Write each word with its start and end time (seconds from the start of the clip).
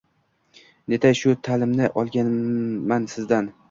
Netay 0.93 1.19
shu 1.21 1.35
talimni 1.51 1.93
olganman 2.05 3.11
sizdan 3.17 3.57